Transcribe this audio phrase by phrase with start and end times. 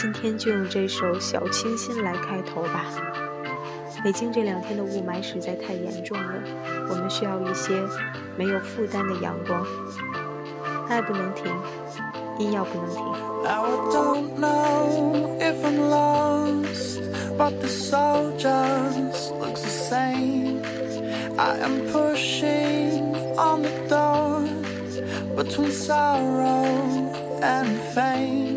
[0.00, 2.86] 今天就用这首《小清新》来开头吧。
[4.02, 6.32] 北京这两天的雾霾实在太严重了，
[6.88, 7.74] 我们需要一些
[8.34, 9.62] 没有负担的阳光。
[10.88, 11.54] 爱不能停，
[12.38, 13.04] 音要不能停。
[13.44, 17.02] Now I don't know if I'm lost,
[17.36, 20.62] but the soul just looks the same.
[21.36, 24.48] I am pushing on the door
[25.36, 26.64] between sorrow
[27.42, 28.49] and fame.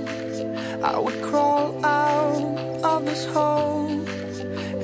[0.83, 3.89] I would crawl out of this hole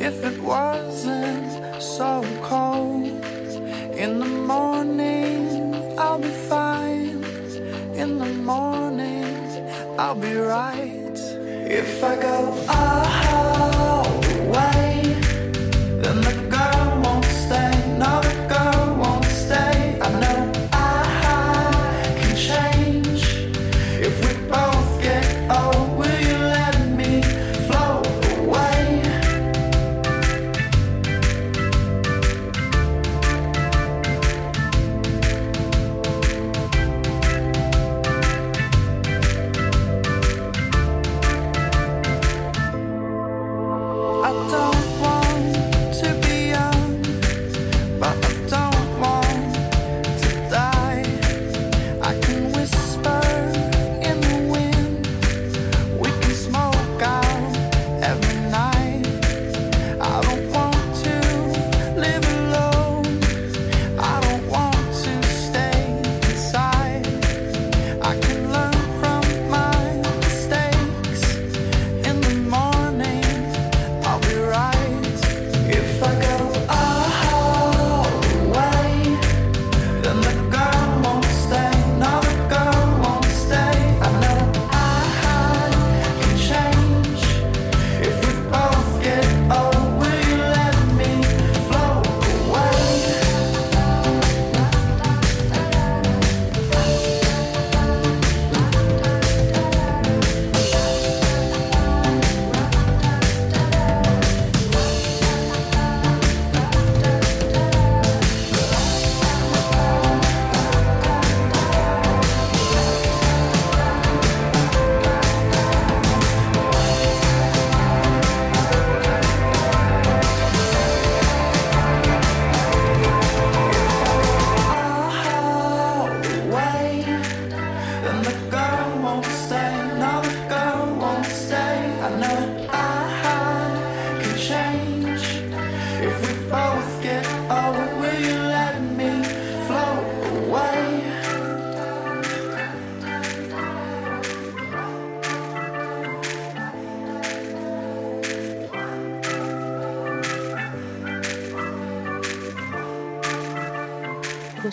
[0.01, 3.05] if it wasn't so cold.
[3.97, 7.21] In the morning, I'll be fine.
[7.95, 11.19] In the morning, I'll be right.
[11.69, 13.58] If I go away,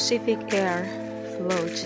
[0.07, 0.87] Pacific Air
[1.35, 1.85] Float。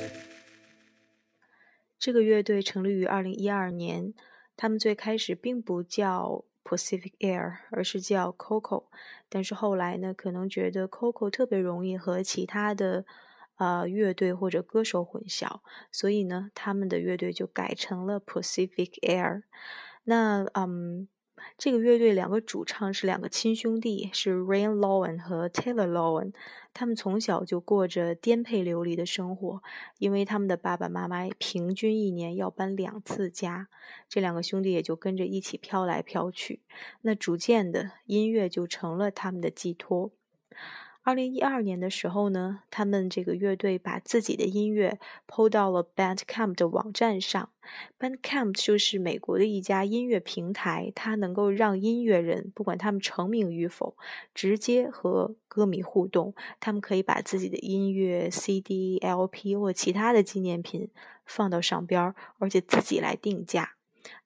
[1.99, 4.13] 这个乐队成立于二零一二年，
[4.59, 8.89] 他们最开始并不叫 Pacific Air，而是叫 Coco。
[9.31, 13.07] 但是后来呢，可能觉得 Coco 特别容易和其他的
[13.57, 15.61] 呃乐队或者歌手混淆，
[15.91, 19.45] 所以呢，他们的乐队就改成了 Pacific Air。
[20.05, 21.09] 那嗯，
[21.59, 26.33] 这个乐队两个主唱是两个亲兄弟，是 Rain Lowen 和 Taylor Lowen。
[26.73, 29.61] 他们从小就过着颠沛流离的生活，
[29.99, 33.69] 因为他们的爸爸妈妈平均一年要搬两次家，
[34.09, 36.63] 这两个兄弟也就跟着一起飘来飘去。
[37.03, 40.13] 那逐渐的，音乐就成了他们的寄托。
[41.03, 47.49] 二零一二年的时候呢，他们这个乐队把自己的音乐抛到了 Bandcamp 的网站上。
[47.99, 53.97] Bandcamp 就是美国的一家音乐平台，它能够让音乐人不管他们成名与否，
[54.35, 56.35] 直接和歌迷互动。
[56.61, 60.91] 他们可以把自己的音乐 CD、LP 或其他的纪念品
[61.25, 63.77] 放到上边儿，而且自己来定价。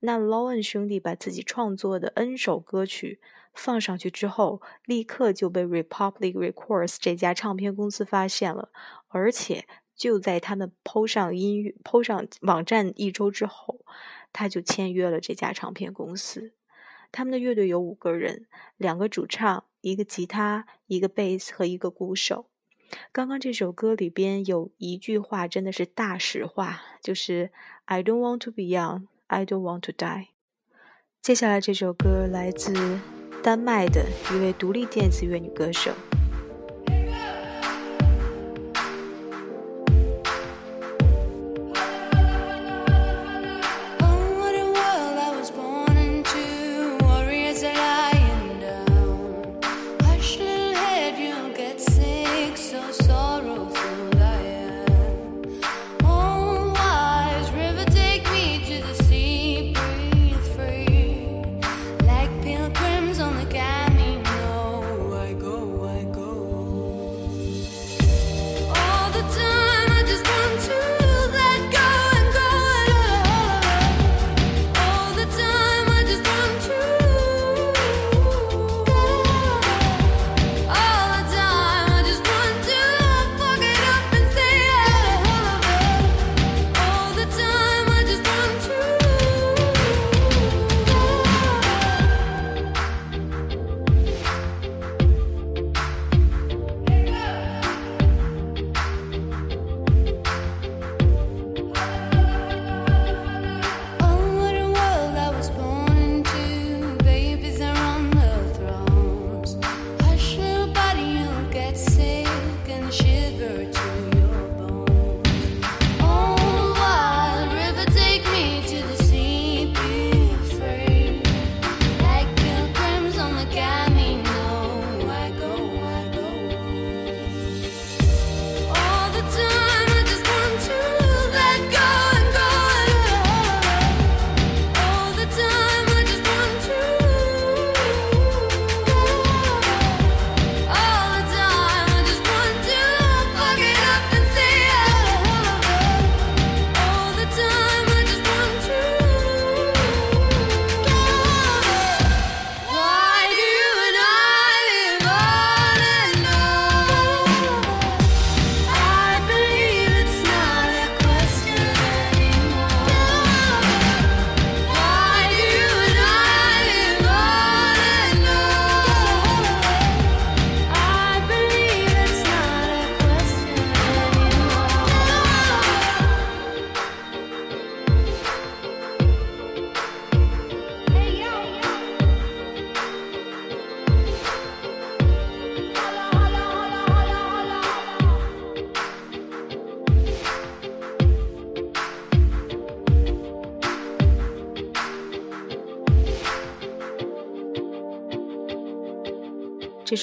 [0.00, 3.20] 那 Lowen 兄弟把自己创作的 N 首歌曲
[3.52, 8.70] 放上去之后，立刻就被 Republic Records 这家唱片公司发现了，
[9.08, 13.84] 而且就在他们 PO 上音乐、PO 上网站一周之后，
[14.32, 16.52] 他就签约了这家唱片公司。
[17.12, 18.46] 他们的乐队有五个人，
[18.76, 22.46] 两个主唱，一个吉他，一个贝斯和一个鼓手。
[23.12, 27.52] 刚刚这首歌里边有一句话真的是大实话，就是
[27.84, 30.28] "I don't want to be young, I don't want to die"。
[31.22, 32.72] 接下来这首歌来自
[33.42, 35.92] 丹麦的一位独立电子乐女歌手。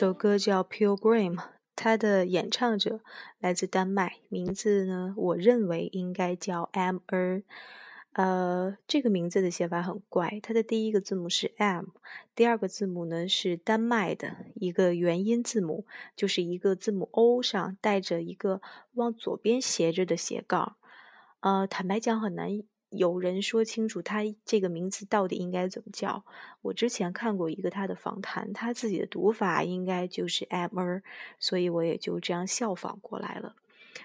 [0.01, 1.35] 首歌叫《Pilgrim》，
[1.75, 3.01] 它的演唱者
[3.37, 7.43] 来自丹麦，名字呢，我认为应该叫 M R。
[8.13, 11.89] 呃，这个名字的写法很怪，它的第一个字母是 M，
[12.33, 18.59] 第二个字母呢是丹麦的一个元音字母，就是一个字母 O 上带着一个
[18.93, 20.77] 往左边斜着的斜杠。
[21.41, 22.49] 呃，坦白讲很难
[22.91, 26.23] 有人说清楚他这个名字到底应该怎么叫。
[26.61, 30.99] 我之前看过一个他的访谈，他自己的读法应该就是 M，
[31.39, 33.55] 所以我也就这样效仿过来了。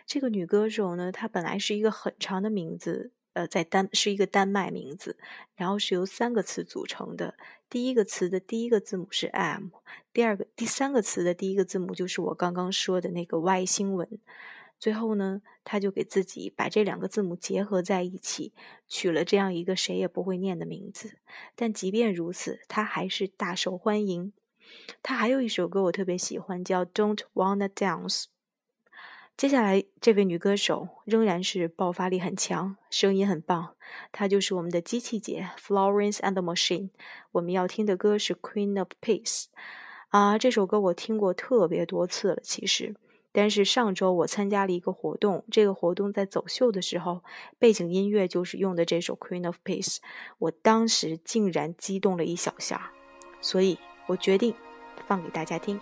[0.06, 3.12] 这个女歌手呢，她本来是一个很长的名字。
[3.34, 5.18] 呃，在丹是一个丹麦名字，
[5.56, 7.34] 然后是由三个词组成的。
[7.68, 9.66] 第一个词的第一个字母是 M，
[10.10, 14.08] 第二个、第三个词的第一个字母就是我刚刚说的那个 Y 星文。
[14.78, 18.52] 最后呢，他就给自己把这两个字母结合在一起，
[18.86, 21.18] 取了这样一个谁也不会念的名字。
[21.54, 24.32] 但即便如此，他还是大受欢迎。
[25.02, 28.22] 他还有一首歌我特别喜欢，叫《Don't Wanna Dance》。
[29.36, 33.76] 接下来，这位女歌手仍然是爆发力很强，声音很棒。
[34.10, 36.90] 她就是我们的机器姐 Florence and the Machine。
[37.32, 39.44] 我们要听的歌是《Queen of Peace》
[40.08, 42.94] 啊，这首歌我听过特别多次了，其实。
[43.36, 47.20] 但是上周我参加了一个活动，这个活动在走秀的时候，
[47.58, 49.96] 背景音乐就是用的这首《Queen of Peace》，
[50.38, 52.92] 我当时竟然激动了一小下，
[53.42, 53.76] 所以
[54.06, 54.54] 我决定
[55.06, 55.78] 放给大家听。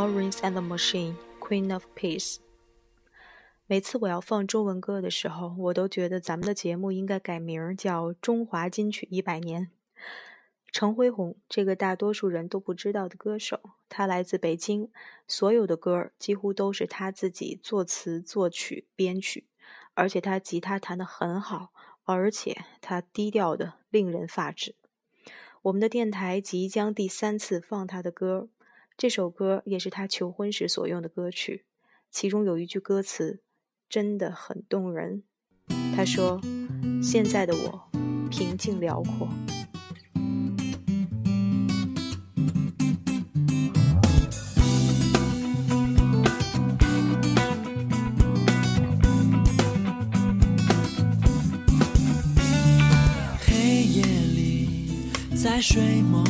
[0.00, 2.38] Florence and the Machine, Queen of Peace。
[3.66, 9.64] 每次我要放中文歌的时候，我都觉得咱们的节目应该改名叫《中华金曲一百年》。
[10.72, 14.88] 陈辉宏，这个大多数人都不知道的歌手，他来自北京，
[15.28, 19.44] 所有的歌几乎都是他自己作词、作曲、编曲，
[19.92, 21.72] 而且他吉他弹得很好，
[22.04, 24.74] 而且他低调的令人发指。
[25.60, 28.48] 我们的电台即将第三次放他的歌。
[29.00, 31.64] 这首歌也是他求婚时所用的歌曲，
[32.10, 33.40] 其中有一句歌词
[33.88, 35.22] 真的很动人。
[35.96, 36.38] 他说
[37.02, 37.90] ：“现在的我
[38.30, 39.26] 平静辽阔。”
[53.46, 56.22] 黑夜里，在睡梦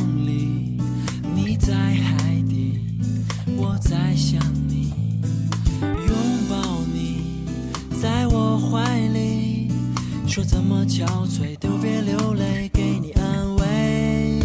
[4.21, 4.93] 想你，
[5.81, 6.15] 拥
[6.47, 7.43] 抱你，
[7.99, 9.71] 在我怀里，
[10.27, 14.39] 说怎么憔悴都别流泪，给你安慰。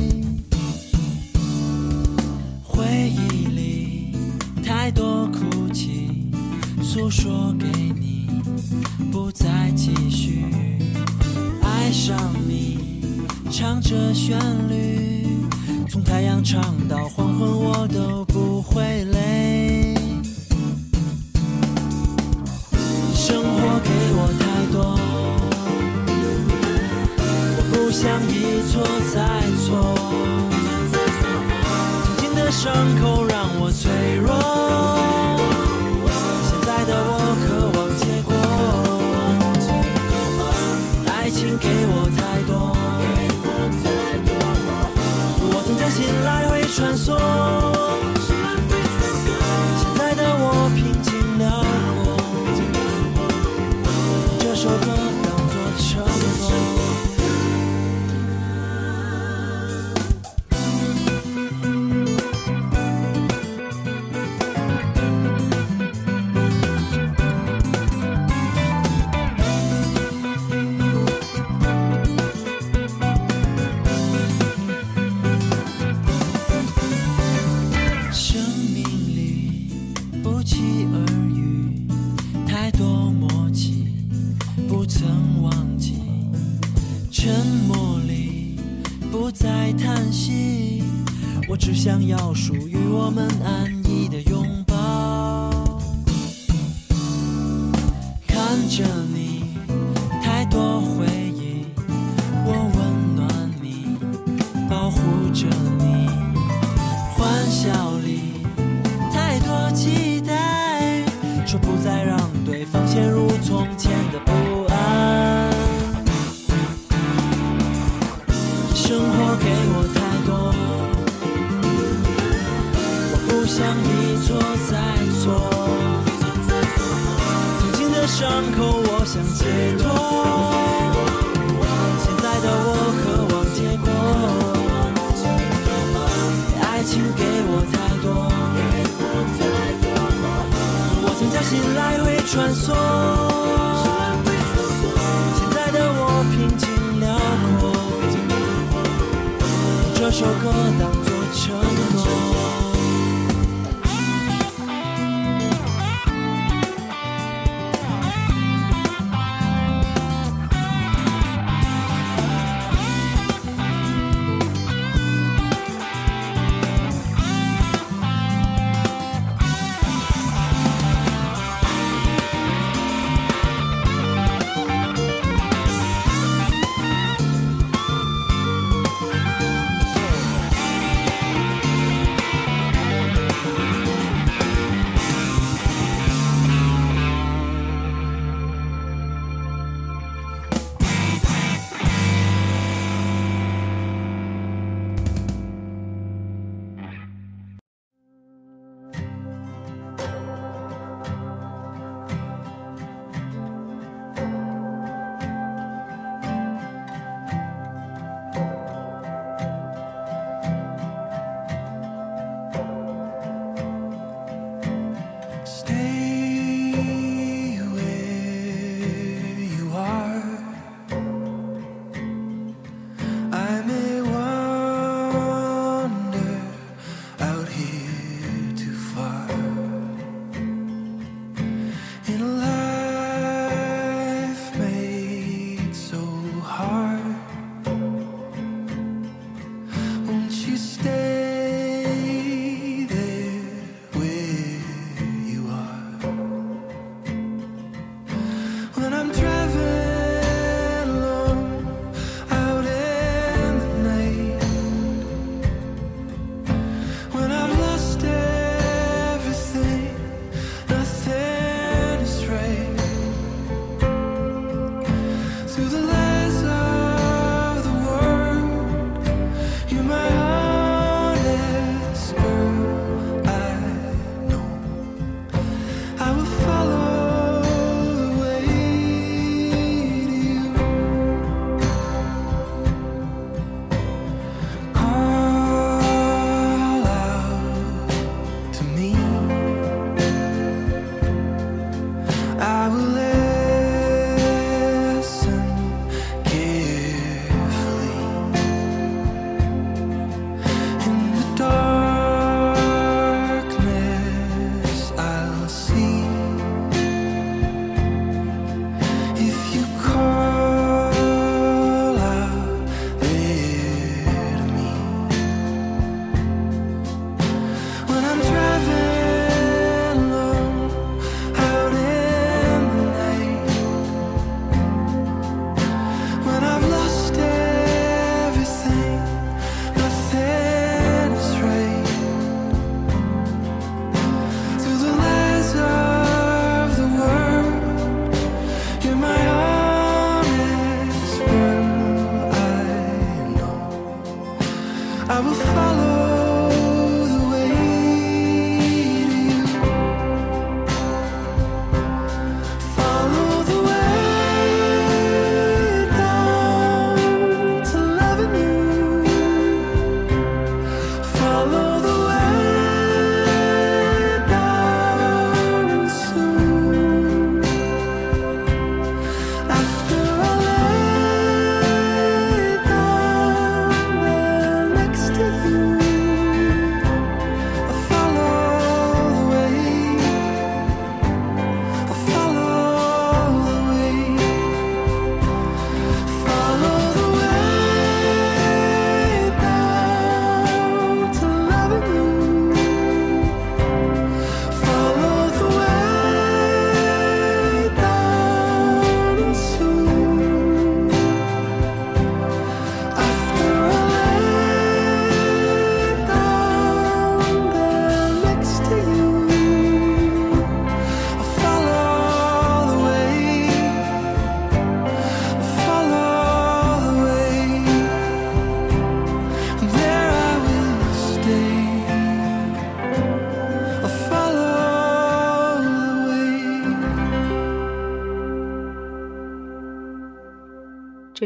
[2.63, 4.17] 回忆里
[4.65, 6.31] 太多哭泣，
[6.83, 8.31] 诉说给你，
[9.13, 10.47] 不再继续。
[11.63, 12.17] 爱上
[12.49, 12.79] 你，
[13.51, 14.39] 唱着旋
[14.71, 15.26] 律。
[15.89, 19.95] 从太阳唱到黄昏，我都不会累。
[23.15, 24.99] 生活给我太多，
[27.57, 28.83] 我不想一错
[29.15, 29.17] 再
[29.65, 29.67] 错。
[32.05, 32.65] 曾经的伤
[33.01, 34.29] 口让我脆弱，
[36.49, 37.11] 现在的我
[37.47, 37.47] 渴
[37.79, 38.31] 望结果。
[41.13, 42.55] 爱情给我太多。
[45.91, 47.76] 心来回穿梭，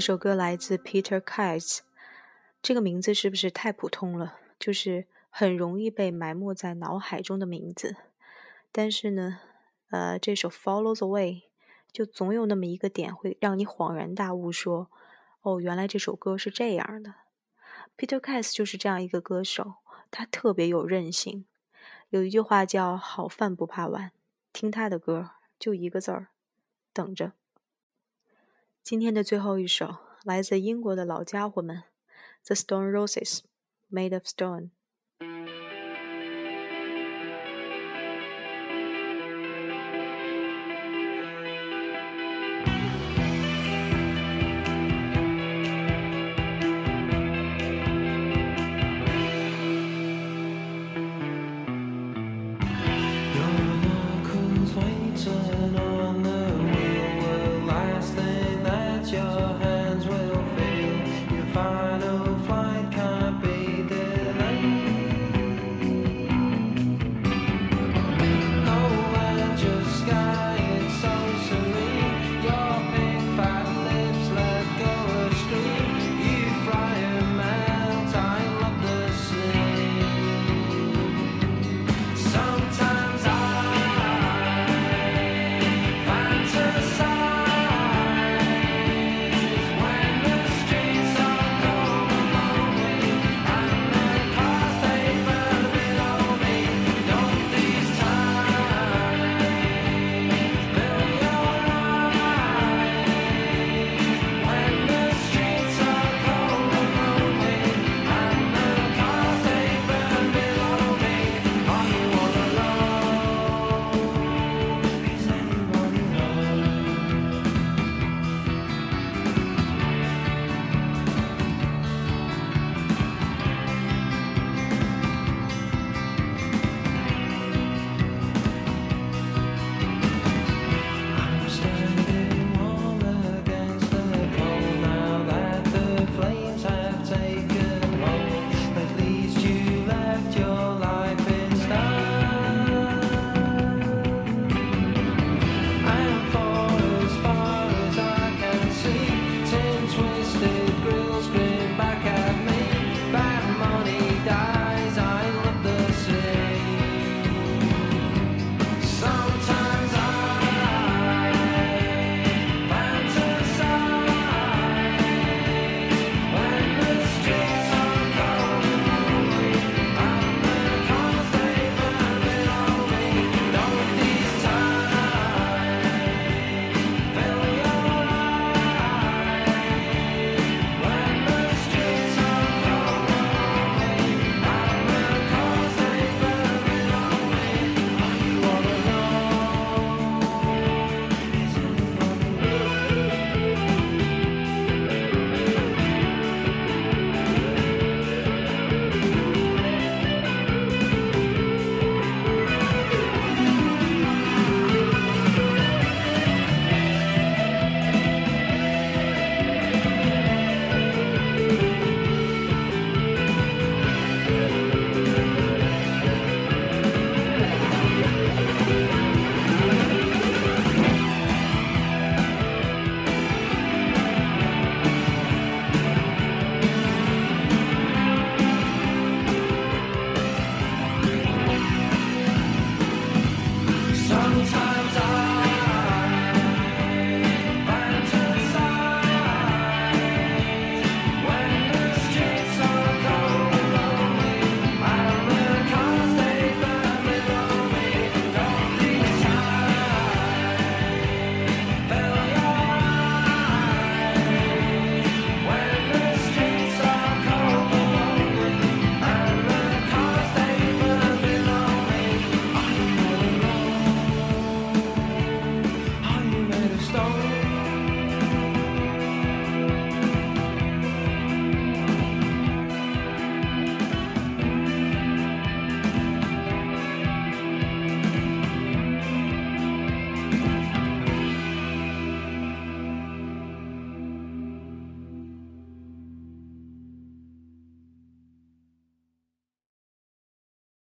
[0.01, 1.81] 这首歌来自 Peter Kies，
[2.63, 4.39] 这个名字是不是太普通了？
[4.59, 7.97] 就是很容易被埋没在脑海中的名字。
[8.73, 9.41] 但是呢，
[9.91, 11.43] 呃，这首 Follow the Way
[11.93, 14.91] 就总有那么一个点会让你恍然大悟，说
[15.45, 17.17] ：“哦，原来这首歌是这样的。
[17.99, 19.75] ”Peter Kies 就是这样一个歌手，
[20.11, 21.45] 他特别有韧性。
[22.09, 24.13] 有一句话叫“好饭不怕晚”，
[24.55, 26.29] 听他的歌就一个字儿，
[26.95, 27.33] 等着。
[28.91, 31.85] 今天的最后一首来自英国的老家伙们
[32.45, 34.71] ，The Stone Roses，Made of Stone。